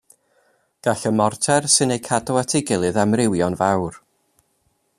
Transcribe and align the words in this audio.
Gall 0.85 1.03
y 1.09 1.11
morter 1.17 1.67
sy'n 1.73 1.93
eu 1.97 2.01
cadw 2.07 2.39
at 2.43 2.55
ei 2.59 2.65
gilydd 2.71 2.99
amrywio'n 3.03 3.59
fawr. 3.61 4.01